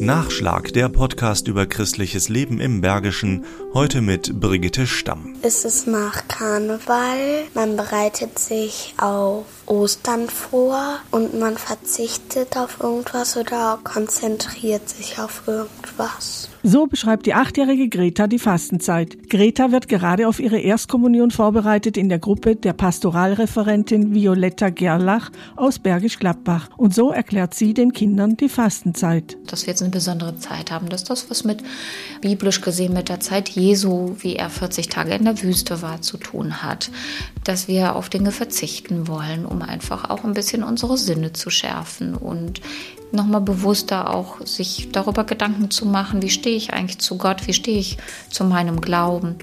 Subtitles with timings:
[0.00, 5.36] Nachschlag, der Podcast über christliches Leben im Bergischen, heute mit Brigitte Stamm.
[5.42, 13.36] Es ist nach Karneval, man bereitet sich auf Ostern vor und man verzichtet auf irgendwas
[13.36, 16.48] oder konzentriert sich auf irgendwas.
[16.62, 19.30] So beschreibt die achtjährige Greta die Fastenzeit.
[19.30, 25.78] Greta wird gerade auf ihre Erstkommunion vorbereitet in der Gruppe der Pastoralreferentin Violetta Gerlach aus
[25.78, 26.68] Bergisch Gladbach.
[26.76, 29.38] Und so erklärt sie den Kindern die Fastenzeit.
[29.46, 31.62] Dass wir jetzt eine besondere Zeit haben, dass das was mit
[32.20, 36.18] biblisch gesehen mit der Zeit Jesu, wie er 40 Tage in der Wüste war, zu
[36.18, 36.90] tun hat.
[37.44, 42.14] Dass wir auf Dinge verzichten wollen, um einfach auch ein bisschen unsere Sinne zu schärfen
[42.14, 42.60] und
[43.12, 47.52] nochmal bewusster auch sich darüber Gedanken zu machen, wie stehe ich eigentlich zu Gott, wie
[47.52, 47.98] stehe ich
[48.30, 49.36] zu meinem Glauben.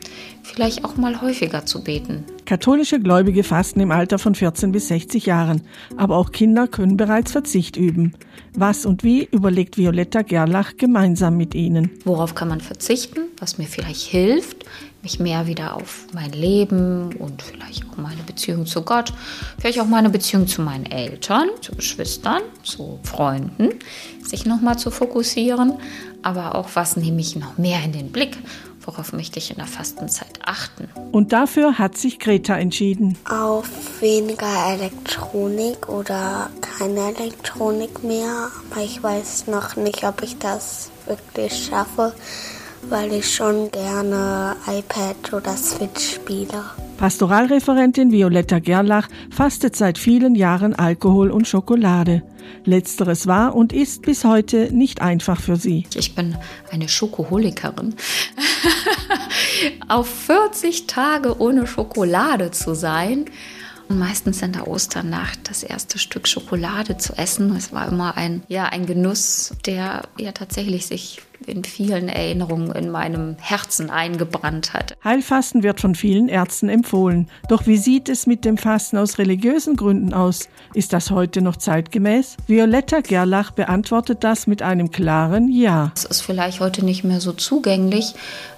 [0.44, 2.24] Vielleicht auch mal häufiger zu beten.
[2.48, 5.64] Katholische Gläubige fasten im Alter von 14 bis 60 Jahren,
[5.98, 8.14] aber auch Kinder können bereits Verzicht üben.
[8.54, 11.92] Was und wie überlegt Violetta Gerlach gemeinsam mit ihnen.
[12.06, 14.64] Worauf kann man verzichten, was mir vielleicht hilft,
[15.04, 19.12] mich mehr wieder auf mein Leben und vielleicht auch meine Beziehung zu Gott,
[19.60, 23.72] vielleicht auch meine Beziehung zu meinen Eltern, zu Geschwistern, zu Freunden,
[24.24, 25.74] sich nochmal zu fokussieren,
[26.24, 28.38] aber auch was nehme ich noch mehr in den Blick,
[28.88, 30.90] worauf möchte ich in der Fastenzeit achten.
[31.12, 33.16] Und dafür hat sich Greta entschieden.
[33.30, 33.70] Auf
[34.02, 41.68] weniger Elektronik oder keine Elektronik mehr, aber ich weiß noch nicht, ob ich das wirklich
[41.68, 42.14] schaffe
[42.90, 46.64] weil ich schon gerne iPad oder Switch spiele.
[46.98, 52.24] Pastoralreferentin Violetta Gerlach fastet seit vielen Jahren Alkohol und Schokolade.
[52.66, 55.86] Letzteres war und ist bis heute nicht einfach für sie.
[55.94, 56.36] Ich bin
[56.72, 57.96] eine Schokoholikerin.
[59.88, 63.26] Auf 40 Tage ohne Schokolade zu sein,
[63.90, 67.56] und meistens in der Osternacht das erste Stück Schokolade zu essen.
[67.56, 72.92] Es war immer ein, ja, ein Genuss, der ja tatsächlich sich in vielen Erinnerungen in
[72.92, 74.98] meinem Herzen eingebrannt hat.
[75.04, 77.30] Heilfasten wird von vielen Ärzten empfohlen.
[77.48, 80.50] Doch wie sieht es mit dem Fasten aus religiösen Gründen aus?
[80.74, 82.36] Ist das heute noch zeitgemäß?
[82.48, 85.92] Violetta Gerlach beantwortet das mit einem klaren Ja.
[85.96, 88.14] Es ist vielleicht heute nicht mehr so zugänglich,